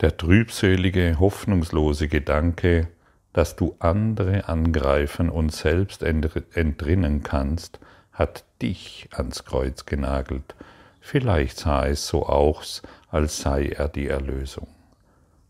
Der 0.00 0.16
trübselige, 0.16 1.20
hoffnungslose 1.20 2.08
Gedanke, 2.08 2.88
dass 3.34 3.54
du 3.54 3.76
andere 3.80 4.48
angreifen 4.48 5.28
und 5.28 5.52
selbst 5.52 6.02
entrinnen 6.02 7.22
kannst, 7.22 7.80
hat 8.12 8.46
dich 8.62 9.08
ans 9.12 9.44
Kreuz 9.44 9.86
genagelt. 9.86 10.54
Vielleicht 11.00 11.58
sah 11.58 11.86
es 11.86 12.06
so 12.06 12.26
aus, 12.26 12.82
als 13.08 13.38
sei 13.38 13.68
er 13.68 13.88
die 13.88 14.08
Erlösung. 14.08 14.68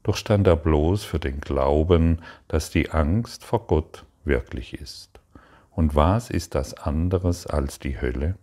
Doch 0.03 0.16
stand 0.16 0.46
er 0.46 0.57
bloß 0.57 1.05
für 1.05 1.18
den 1.18 1.40
Glauben, 1.40 2.23
dass 2.49 2.70
die 2.70 2.90
Angst 2.90 3.44
vor 3.44 3.66
Gott 3.66 4.05
wirklich 4.25 4.75
ist. 4.75 5.20
Und 5.70 5.94
was 5.94 6.31
ist 6.31 6.55
das 6.55 6.75
anderes 6.75 7.46
als 7.46 7.79
die 7.79 8.01
Hölle? 8.01 8.37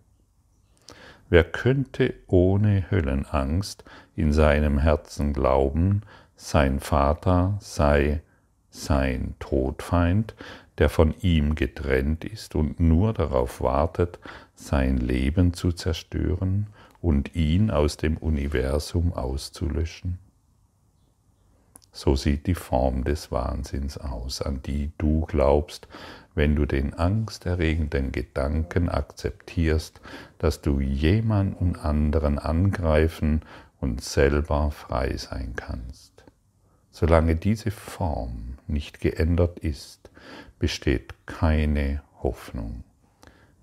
Wer 1.28 1.44
könnte 1.44 2.14
ohne 2.26 2.90
Höllenangst 2.90 3.84
in 4.16 4.32
seinem 4.32 4.78
Herzen 4.78 5.32
glauben, 5.32 6.02
sein 6.36 6.80
Vater 6.80 7.58
sei 7.60 8.22
sein 8.70 9.34
Todfeind, 9.38 10.34
der 10.78 10.88
von 10.88 11.14
ihm 11.20 11.54
getrennt 11.54 12.24
ist 12.24 12.54
und 12.54 12.80
nur 12.80 13.12
darauf 13.12 13.60
wartet, 13.60 14.18
sein 14.54 14.96
Leben 14.96 15.52
zu 15.52 15.72
zerstören 15.72 16.68
und 17.00 17.34
ihn 17.34 17.70
aus 17.70 17.96
dem 17.96 18.16
Universum 18.16 19.12
auszulöschen? 19.12 20.18
So 21.90 22.14
sieht 22.14 22.46
die 22.46 22.54
Form 22.54 23.02
des 23.02 23.32
Wahnsinns 23.32 23.98
aus, 23.98 24.40
an 24.40 24.62
die 24.62 24.92
du 24.98 25.22
glaubst, 25.22 25.88
wenn 26.34 26.54
du 26.54 26.64
den 26.64 26.94
angsterregenden 26.94 28.12
Gedanken 28.12 28.88
akzeptierst, 28.88 30.00
dass 30.38 30.60
du 30.60 30.78
jemanden 30.78 31.74
anderen 31.74 32.38
angreifen 32.38 33.42
und 33.80 34.00
selber 34.00 34.70
frei 34.70 35.16
sein 35.16 35.54
kannst. 35.56 36.17
Solange 37.00 37.36
diese 37.36 37.70
Form 37.70 38.58
nicht 38.66 38.98
geändert 38.98 39.60
ist, 39.60 40.10
besteht 40.58 41.14
keine 41.26 42.02
Hoffnung. 42.24 42.82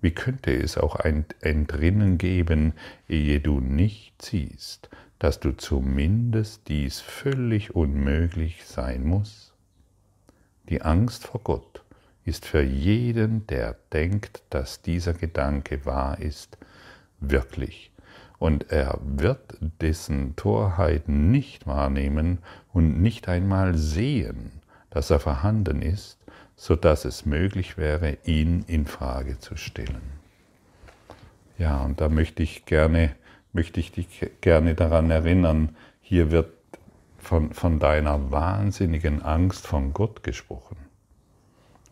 Wie 0.00 0.12
könnte 0.12 0.54
es 0.56 0.78
auch 0.78 0.96
ein 0.96 1.26
Entrinnen 1.42 2.16
geben, 2.16 2.72
ehe 3.10 3.40
du 3.40 3.60
nicht 3.60 4.22
siehst, 4.22 4.88
dass 5.18 5.38
du 5.38 5.54
zumindest 5.54 6.66
dies 6.68 7.00
völlig 7.00 7.74
unmöglich 7.76 8.64
sein 8.64 9.04
muss? 9.04 9.52
Die 10.70 10.80
Angst 10.80 11.26
vor 11.26 11.42
Gott 11.44 11.84
ist 12.24 12.46
für 12.46 12.62
jeden, 12.62 13.46
der 13.48 13.76
denkt, 13.92 14.44
dass 14.48 14.80
dieser 14.80 15.12
Gedanke 15.12 15.84
wahr 15.84 16.22
ist, 16.22 16.56
wirklich. 17.20 17.92
Und 18.38 18.70
er 18.70 18.98
wird 19.02 19.56
dessen 19.80 20.36
Torheit 20.36 21.08
nicht 21.08 21.66
wahrnehmen 21.66 22.38
und 22.72 23.00
nicht 23.00 23.28
einmal 23.28 23.76
sehen, 23.76 24.60
dass 24.90 25.10
er 25.10 25.20
vorhanden 25.20 25.82
ist, 25.82 26.18
so 26.54 26.76
dass 26.76 27.04
es 27.04 27.26
möglich 27.26 27.78
wäre, 27.78 28.18
ihn 28.24 28.64
in 28.66 28.86
Frage 28.86 29.38
zu 29.38 29.56
stellen. 29.56 30.16
Ja, 31.58 31.82
und 31.82 32.00
da 32.00 32.08
möchte 32.08 32.42
ich 32.42 32.66
gerne, 32.66 33.14
möchte 33.52 33.80
ich 33.80 33.92
dich 33.92 34.30
gerne 34.40 34.74
daran 34.74 35.10
erinnern, 35.10 35.76
hier 36.00 36.30
wird 36.30 36.52
von, 37.18 37.52
von 37.52 37.78
deiner 37.78 38.30
wahnsinnigen 38.30 39.22
Angst 39.22 39.66
von 39.66 39.92
Gott 39.92 40.22
gesprochen. 40.22 40.76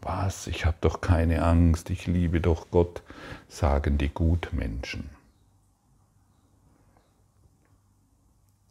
Was? 0.03 0.47
Ich 0.47 0.67
habe 0.67 0.77
doch 0.83 1.01
keine 1.01 1.43
Angst, 1.43 1.89
ich 1.89 2.07
liebe 2.07 2.41
doch 2.41 2.71
Gott, 2.71 3.03
sagen 3.49 3.97
die 3.97 4.11
Gutmenschen. 4.11 5.11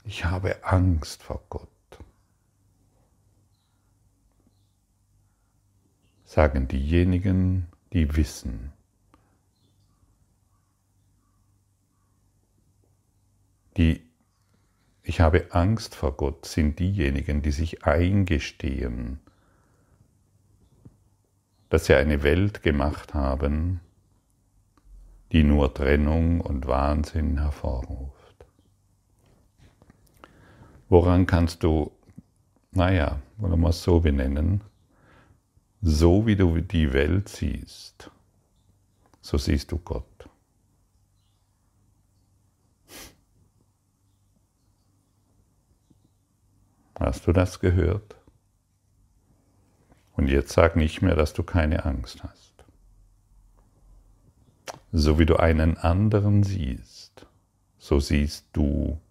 Ich 0.06 0.26
habe 0.26 0.64
Angst 0.66 1.24
vor 1.24 1.42
Gott. 1.50 1.70
Sagen 6.26 6.68
diejenigen, 6.68 7.68
die 7.94 8.16
wissen. 8.16 8.74
Die 13.78 14.04
Ich 15.04 15.20
habe 15.22 15.48
Angst 15.52 15.96
vor 15.96 16.18
Gott 16.18 16.46
sind 16.46 16.80
diejenigen, 16.80 17.42
die 17.42 17.52
sich 17.52 17.84
eingestehen, 17.84 19.20
dass 21.70 21.86
sie 21.86 21.96
eine 21.96 22.24
Welt 22.24 22.64
gemacht 22.64 23.14
haben, 23.14 23.80
die 25.32 25.44
nur 25.44 25.74
Trennung 25.74 26.40
und 26.42 26.68
Wahnsinn 26.68 27.40
hervorruft. 27.40 28.23
Woran 30.90 31.26
kannst 31.26 31.64
du, 31.64 31.92
naja, 32.72 33.20
wollen 33.38 33.60
wir 33.60 33.70
es 33.70 33.84
so 33.84 34.00
benennen, 34.00 34.62
so 35.82 36.26
wie 36.26 36.36
du 36.36 36.60
die 36.62 36.94
Welt 36.94 37.30
siehst, 37.30 38.10
so 39.22 39.38
siehst 39.38 39.72
du 39.72 39.78
Gott. 39.78 40.30
Hast 47.00 47.28
du 47.28 47.34
das 47.34 47.60
gehört? 47.60 48.16
Und 50.16 50.30
jetzt 50.30 50.54
sag 50.54 50.76
nicht 50.76 51.02
mehr, 51.02 51.16
dass 51.16 51.34
du 51.34 51.44
keine 51.44 51.86
Angst 51.86 52.24
hast. 52.24 52.54
So 54.92 55.18
wie 55.18 55.26
du 55.26 55.38
einen 55.38 55.78
anderen 55.78 56.44
siehst, 56.44 57.26
so 57.78 58.00
siehst 58.00 58.46
du 58.54 58.92
Gott. 58.92 59.03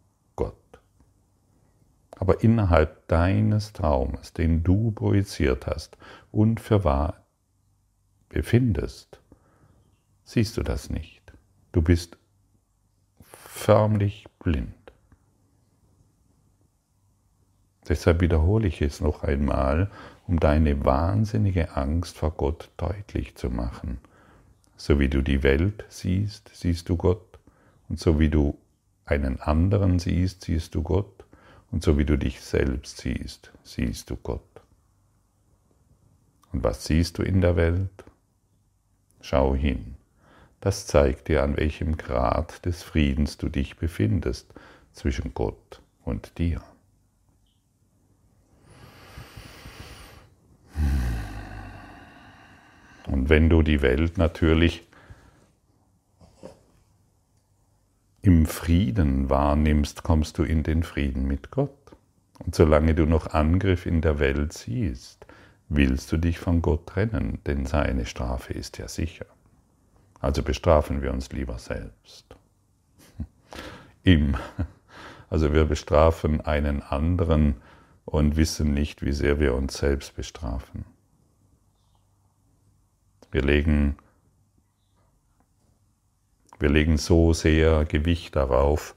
Aber 2.16 2.42
innerhalb 2.42 3.08
deines 3.08 3.72
Traumes, 3.72 4.32
den 4.32 4.62
du 4.62 4.92
projiziert 4.92 5.66
hast 5.66 5.96
und 6.30 6.60
für 6.60 6.84
wahr 6.84 7.24
befindest, 8.28 9.20
siehst 10.24 10.56
du 10.56 10.62
das 10.62 10.90
nicht. 10.90 11.32
Du 11.72 11.82
bist 11.82 12.16
förmlich 13.22 14.26
blind. 14.38 14.74
Deshalb 17.88 18.20
wiederhole 18.20 18.68
ich 18.68 18.80
es 18.80 19.00
noch 19.00 19.24
einmal, 19.24 19.90
um 20.26 20.38
deine 20.38 20.84
wahnsinnige 20.84 21.76
Angst 21.76 22.16
vor 22.16 22.30
Gott 22.30 22.70
deutlich 22.76 23.34
zu 23.34 23.50
machen. 23.50 23.98
So 24.76 24.98
wie 24.98 25.08
du 25.08 25.22
die 25.22 25.42
Welt 25.42 25.84
siehst, 25.88 26.50
siehst 26.54 26.88
du 26.88 26.96
Gott. 26.96 27.38
Und 27.88 27.98
so 27.98 28.18
wie 28.18 28.28
du 28.28 28.56
einen 29.04 29.40
anderen 29.40 29.98
siehst, 29.98 30.42
siehst 30.42 30.74
du 30.74 30.82
Gott. 30.82 31.21
Und 31.72 31.82
so 31.82 31.98
wie 31.98 32.04
du 32.04 32.16
dich 32.16 32.40
selbst 32.40 32.98
siehst, 32.98 33.50
siehst 33.64 34.10
du 34.10 34.16
Gott. 34.16 34.42
Und 36.52 36.62
was 36.62 36.84
siehst 36.84 37.16
du 37.18 37.22
in 37.22 37.40
der 37.40 37.56
Welt? 37.56 38.04
Schau 39.22 39.54
hin. 39.54 39.96
Das 40.60 40.86
zeigt 40.86 41.28
dir, 41.28 41.42
an 41.42 41.56
welchem 41.56 41.96
Grad 41.96 42.64
des 42.66 42.82
Friedens 42.82 43.38
du 43.38 43.48
dich 43.48 43.76
befindest 43.76 44.52
zwischen 44.92 45.32
Gott 45.32 45.80
und 46.04 46.38
dir. 46.38 46.62
Und 53.06 53.30
wenn 53.30 53.48
du 53.48 53.62
die 53.62 53.80
Welt 53.80 54.18
natürlich 54.18 54.84
im 58.22 58.46
Frieden 58.46 59.28
wahrnimmst, 59.28 60.04
kommst 60.04 60.38
du 60.38 60.44
in 60.44 60.62
den 60.62 60.84
Frieden 60.84 61.26
mit 61.26 61.50
Gott. 61.50 61.70
Und 62.38 62.54
solange 62.54 62.94
du 62.94 63.04
noch 63.04 63.28
Angriff 63.28 63.84
in 63.84 64.00
der 64.00 64.18
Welt 64.20 64.52
siehst, 64.52 65.26
willst 65.68 66.10
du 66.12 66.16
dich 66.16 66.38
von 66.38 66.62
Gott 66.62 66.86
trennen, 66.86 67.40
denn 67.46 67.66
seine 67.66 68.06
Strafe 68.06 68.52
ist 68.52 68.78
ja 68.78 68.88
sicher. 68.88 69.26
Also 70.20 70.42
bestrafen 70.42 71.02
wir 71.02 71.12
uns 71.12 71.32
lieber 71.32 71.58
selbst. 71.58 72.36
Im, 74.04 74.36
also 75.28 75.52
wir 75.52 75.64
bestrafen 75.64 76.40
einen 76.40 76.80
anderen 76.82 77.56
und 78.04 78.36
wissen 78.36 78.72
nicht, 78.72 79.02
wie 79.02 79.12
sehr 79.12 79.40
wir 79.40 79.54
uns 79.54 79.78
selbst 79.78 80.14
bestrafen. 80.14 80.84
Wir 83.32 83.42
legen, 83.42 83.96
wir 86.62 86.70
legen 86.70 86.96
so 86.96 87.32
sehr 87.32 87.84
Gewicht 87.84 88.36
darauf, 88.36 88.94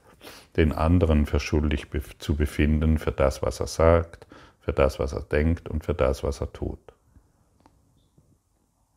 den 0.56 0.70
anderen 0.70 1.26
für 1.26 1.40
schuldig 1.40 1.88
zu 2.18 2.36
befinden 2.36 2.98
für 2.98 3.10
das, 3.10 3.42
was 3.42 3.58
er 3.58 3.66
sagt, 3.66 4.28
für 4.60 4.72
das, 4.72 5.00
was 5.00 5.12
er 5.12 5.22
denkt 5.22 5.68
und 5.68 5.84
für 5.84 5.92
das, 5.92 6.22
was 6.22 6.40
er 6.40 6.52
tut. 6.52 6.78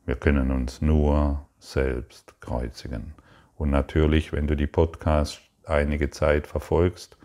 Wir 0.05 0.15
können 0.15 0.51
uns 0.51 0.81
nur 0.81 1.47
selbst 1.57 2.39
kreuzigen. 2.41 3.15
Und 3.57 3.71
natürlich, 3.71 4.33
wenn 4.33 4.45
du 4.45 4.55
die 4.55 4.67
Podcasts 4.67 5.41
einige 5.65 6.11
Zeit 6.11 6.45
verfolgst, 6.45 7.17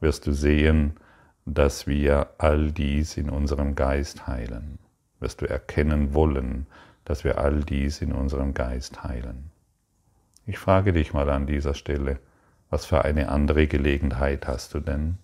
wirst 0.00 0.26
du 0.26 0.32
sehen, 0.32 0.98
dass 1.46 1.86
wir 1.86 2.28
all 2.36 2.72
dies 2.72 3.16
in 3.16 3.30
unserem 3.30 3.74
Geist 3.74 4.26
heilen. 4.26 4.78
Wirst 5.18 5.40
du 5.40 5.46
erkennen 5.46 6.12
wollen, 6.12 6.66
dass 7.06 7.24
wir 7.24 7.38
all 7.38 7.60
dies 7.60 8.02
in 8.02 8.12
unserem 8.12 8.52
Geist 8.52 9.02
heilen. 9.02 9.50
Ich 10.46 10.58
frage 10.58 10.92
dich 10.92 11.12
mal 11.12 11.30
an 11.30 11.46
dieser 11.46 11.74
Stelle, 11.74 12.20
was 12.68 12.84
für 12.84 13.04
eine 13.04 13.28
andere 13.30 13.66
Gelegenheit 13.66 14.46
hast 14.46 14.74
du 14.74 14.80
denn? 14.80 15.18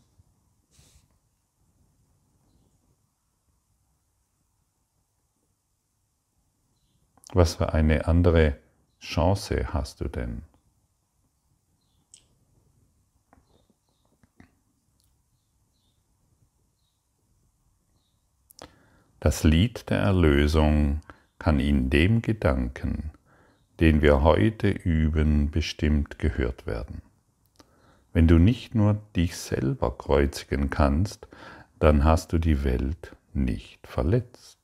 Was 7.32 7.56
für 7.56 7.72
eine 7.72 8.06
andere 8.06 8.56
Chance 8.98 9.72
hast 9.72 10.00
du 10.00 10.08
denn? 10.08 10.42
Das 19.20 19.44
Lied 19.44 19.90
der 19.90 19.98
Erlösung 19.98 21.02
kann 21.38 21.60
in 21.60 21.90
dem 21.90 22.22
Gedanken, 22.22 23.10
den 23.80 24.02
wir 24.02 24.22
heute 24.22 24.68
üben, 24.68 25.50
bestimmt 25.50 26.18
gehört 26.18 26.66
werden. 26.66 27.02
Wenn 28.12 28.28
du 28.28 28.38
nicht 28.38 28.74
nur 28.74 28.98
dich 29.16 29.36
selber 29.36 29.96
kreuzigen 29.96 30.68
kannst, 30.68 31.28
dann 31.78 32.04
hast 32.04 32.32
du 32.32 32.38
die 32.38 32.64
Welt 32.64 33.16
nicht 33.32 33.86
verletzt 33.86 34.58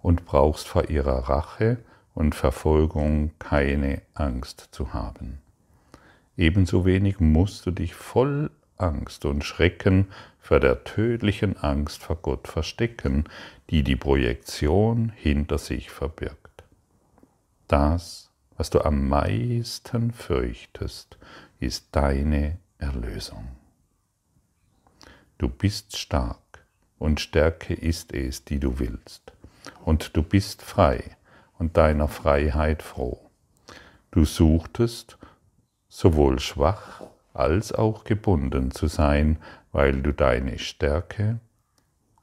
und 0.00 0.24
brauchst 0.24 0.68
vor 0.68 0.88
ihrer 0.88 1.28
Rache 1.28 1.78
und 2.14 2.34
Verfolgung 2.34 3.32
keine 3.38 4.02
Angst 4.14 4.68
zu 4.72 4.92
haben. 4.92 5.40
Ebenso 6.36 6.84
wenig 6.84 7.20
musst 7.20 7.66
du 7.66 7.70
dich 7.70 7.94
voll 7.94 8.50
Angst 8.76 9.24
und 9.24 9.44
Schrecken 9.44 10.08
vor 10.38 10.60
der 10.60 10.84
tödlichen 10.84 11.56
Angst 11.56 12.02
vor 12.02 12.16
Gott 12.16 12.48
verstecken, 12.48 13.24
die 13.68 13.82
die 13.82 13.96
Projektion 13.96 15.12
hinter 15.16 15.58
sich 15.58 15.90
verbirgt. 15.90 16.64
Das, 17.68 18.29
was 18.60 18.68
du 18.68 18.84
am 18.84 19.08
meisten 19.08 20.12
fürchtest, 20.12 21.16
ist 21.60 21.86
deine 21.92 22.58
Erlösung. 22.76 23.48
Du 25.38 25.48
bist 25.48 25.96
stark 25.96 26.66
und 26.98 27.20
Stärke 27.20 27.72
ist 27.72 28.12
es, 28.12 28.44
die 28.44 28.58
du 28.58 28.78
willst. 28.78 29.32
Und 29.86 30.14
du 30.14 30.22
bist 30.22 30.60
frei 30.60 31.16
und 31.58 31.78
deiner 31.78 32.06
Freiheit 32.06 32.82
froh. 32.82 33.30
Du 34.10 34.26
suchtest, 34.26 35.16
sowohl 35.88 36.38
schwach 36.38 37.00
als 37.32 37.72
auch 37.72 38.04
gebunden 38.04 38.72
zu 38.72 38.88
sein, 38.88 39.38
weil 39.72 40.02
du 40.02 40.12
deine 40.12 40.58
Stärke 40.58 41.40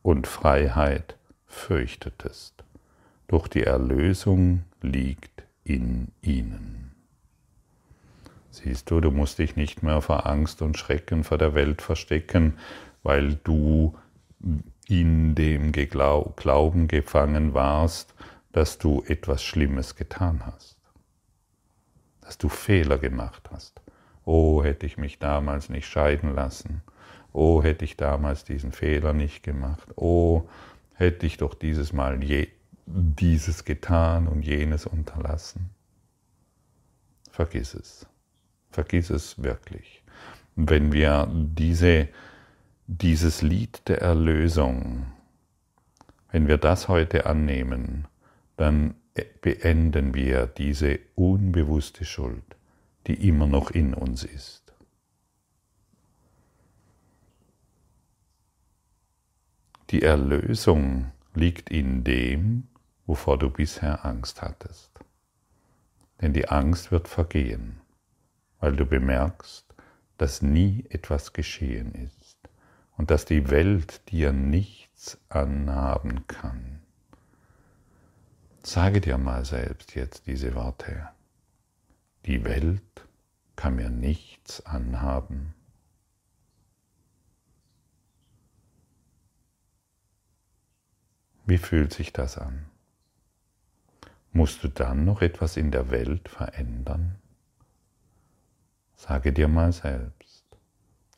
und 0.04 0.28
Freiheit 0.28 1.18
fürchtetest. 1.48 2.64
Doch 3.28 3.48
die 3.48 3.64
Erlösung 3.64 4.66
liegt 4.84 5.47
in 5.68 6.12
ihnen. 6.22 6.92
Siehst 8.50 8.90
du, 8.90 9.02
du 9.02 9.12
musst 9.12 9.40
dich 9.40 9.56
nicht 9.56 9.84
mehr 9.84 10.02
vor 10.02 10.26
Angst 10.26 10.62
und 10.62 10.78
Schrecken 10.78 11.24
vor 11.24 11.38
der 11.38 11.54
Welt 11.54 11.82
verstecken, 11.82 12.54
weil 13.04 13.36
du 13.36 13.96
in 14.88 15.36
dem 15.36 15.72
Glauben 15.74 16.88
gefangen 16.88 17.54
warst, 17.54 18.14
dass 18.54 18.78
du 18.78 19.04
etwas 19.06 19.44
Schlimmes 19.44 19.96
getan 19.96 20.42
hast, 20.46 20.78
dass 22.22 22.38
du 22.38 22.50
Fehler 22.50 22.98
gemacht 22.98 23.50
hast. 23.52 23.82
Oh, 24.26 24.64
hätte 24.64 24.86
ich 24.86 24.98
mich 24.98 25.20
damals 25.20 25.70
nicht 25.70 25.88
scheiden 25.88 26.34
lassen. 26.34 26.82
Oh, 27.34 27.62
hätte 27.62 27.86
ich 27.86 27.98
damals 27.98 28.46
diesen 28.46 28.72
Fehler 28.72 29.14
nicht 29.14 29.44
gemacht. 29.44 29.88
Oh, 29.96 30.48
hätte 30.96 31.26
ich 31.26 31.38
doch 31.38 31.54
dieses 31.54 31.94
Mal 31.94 32.24
je, 32.24 32.48
dieses 32.88 33.66
getan 33.66 34.28
und 34.28 34.44
jenes 34.44 34.86
unterlassen. 34.86 35.70
Vergiss 37.30 37.74
es. 37.74 38.08
Vergiss 38.72 39.10
es 39.10 39.44
wirklich. 39.44 40.04
Wenn 40.56 40.92
wir 40.92 41.30
diese, 41.32 42.08
dieses 42.88 43.42
Lied 43.42 43.88
der 43.88 44.02
Erlösung, 44.02 45.06
wenn 46.32 46.48
wir 46.48 46.58
das 46.58 46.88
heute 46.88 47.26
annehmen, 47.26 48.08
dann 48.56 48.96
beenden 49.42 50.14
wir 50.14 50.48
diese 50.48 51.00
unbewusste 51.16 52.06
Schuld, 52.06 52.56
die 53.08 53.28
immer 53.28 53.48
noch 53.48 53.72
in 53.72 53.94
uns 53.94 54.24
ist. 54.24 54.74
Die 59.90 60.02
Erlösung 60.02 61.12
liegt 61.34 61.70
in 61.70 62.04
dem, 62.04 62.68
wovor 63.08 63.40
du 63.40 63.50
bisher 63.50 64.06
Angst 64.06 64.42
hattest. 64.42 64.92
Denn 66.22 66.34
die 66.34 66.50
Angst 66.50 66.92
wird 66.92 67.08
vergehen, 67.08 67.82
weil 68.60 68.76
du 68.76 68.86
bemerkst, 68.86 69.66
dass 70.18 70.42
nie 70.42 70.86
etwas 70.90 71.34
geschehen 71.34 71.94
ist 71.94 72.38
und 72.98 73.10
dass 73.10 73.26
die 73.26 73.50
Welt 73.50 74.10
dir 74.10 74.34
nichts 74.34 75.18
anhaben 75.30 76.28
kann. 76.28 76.82
Sage 78.64 79.00
dir 79.00 79.18
mal 79.18 79.46
selbst 79.46 79.96
jetzt 79.96 80.28
diese 80.28 80.54
Worte. 80.56 81.08
Die 82.26 82.44
Welt 82.44 83.08
kann 83.56 83.76
mir 83.76 83.90
nichts 83.90 84.66
anhaben. 84.66 85.54
Wie 91.46 91.58
fühlt 91.58 91.94
sich 91.94 92.12
das 92.12 92.38
an? 92.38 92.66
Musst 94.32 94.64
du 94.64 94.68
dann 94.68 95.06
noch 95.06 95.22
etwas 95.22 95.58
in 95.58 95.72
der 95.72 95.90
Welt 95.90 96.30
verändern? 96.30 97.16
Sage 98.96 99.34
dir 99.34 99.48
mal 99.48 99.72
selbst, 99.72 100.46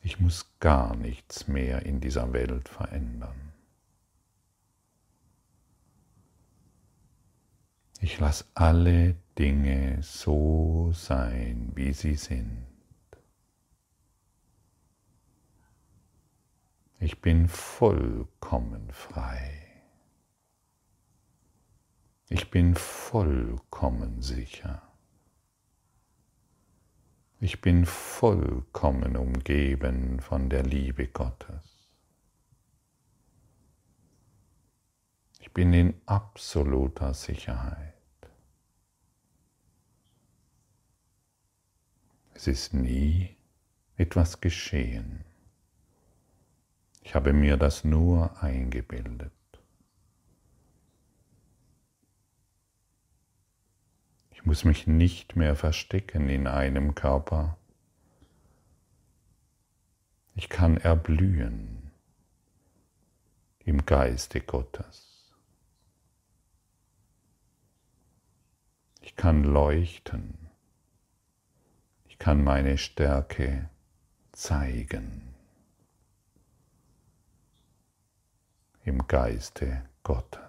ich 0.01 0.19
muss 0.19 0.53
gar 0.59 0.95
nichts 0.95 1.47
mehr 1.47 1.85
in 1.85 1.99
dieser 1.99 2.33
Welt 2.33 2.69
verändern. 2.69 3.53
Ich 8.01 8.19
lasse 8.19 8.45
alle 8.53 9.15
Dinge 9.37 10.01
so 10.01 10.91
sein, 10.93 11.71
wie 11.75 11.91
sie 11.91 12.15
sind. 12.15 12.65
Ich 16.99 17.21
bin 17.21 17.47
vollkommen 17.47 18.89
frei. 18.91 19.58
Ich 22.31 22.51
bin 22.51 22.75
vollkommen 22.75 24.21
sicher. 24.21 24.83
Ich 27.39 27.59
bin 27.59 27.87
vollkommen 27.87 29.17
umgeben 29.17 30.19
von 30.19 30.47
der 30.47 30.61
Liebe 30.61 31.07
Gottes. 31.07 31.63
Ich 35.39 35.51
bin 35.53 35.73
in 35.73 35.99
absoluter 36.05 37.15
Sicherheit. 37.15 37.95
Es 42.35 42.45
ist 42.45 42.75
nie 42.75 43.35
etwas 43.97 44.39
geschehen. 44.39 45.25
Ich 47.01 47.15
habe 47.15 47.33
mir 47.33 47.57
das 47.57 47.83
nur 47.83 48.39
eingebildet. 48.43 49.38
Ich 54.39 54.45
muss 54.45 54.63
mich 54.63 54.87
nicht 54.87 55.35
mehr 55.35 55.53
verstecken 55.53 56.29
in 56.29 56.47
einem 56.47 56.95
Körper. 56.95 57.57
Ich 60.33 60.47
kann 60.47 60.77
erblühen 60.77 61.91
im 63.65 63.85
Geiste 63.85 64.39
Gottes. 64.39 65.35
Ich 69.01 69.17
kann 69.17 69.43
leuchten. 69.43 70.47
Ich 72.07 72.17
kann 72.17 72.41
meine 72.41 72.77
Stärke 72.77 73.69
zeigen 74.31 75.35
im 78.85 79.05
Geiste 79.05 79.83
Gottes. 80.03 80.48